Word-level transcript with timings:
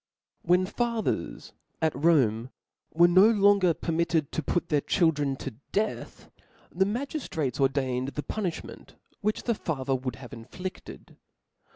When 0.41 0.65
fathers, 0.65 1.53
at 1.79 1.93
Rome, 1.95 2.49
were 2.91 3.07
no 3.07 3.29
longer 3.29 3.75
per 3.75 3.91
mitted 3.91 4.31
to 4.31 4.41
put 4.41 4.69
their 4.69 4.81
children 4.81 5.35
to 5.35 5.51
death, 5.71 6.31
the 6.71 6.85
magif 6.85 7.29
(y)Sceiawtrates 7.29 7.59
ordained 7.59 8.07
the 8.07 8.25
C") 8.27 8.27
punifliment 8.35 8.95
which 9.19 9.43
the 9.43 9.53
fa 9.53 9.75
CoAtde 9.75 9.85
^l^cr 9.85 10.01
would 10.01 10.15
have 10.15 10.31
inflifted. 10.33 11.17